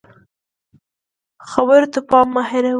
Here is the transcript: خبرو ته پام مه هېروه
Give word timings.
خبرو 1.51 1.87
ته 1.93 1.99
پام 2.09 2.27
مه 2.33 2.41
هېروه 2.49 2.69